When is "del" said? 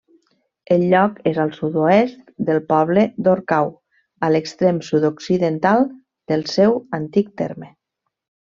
2.47-2.61, 6.33-6.45